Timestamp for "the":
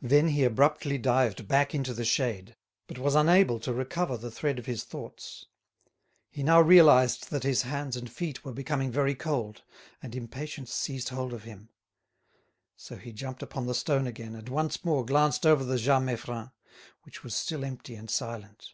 1.92-2.06, 4.16-4.30, 13.66-13.74, 15.64-15.76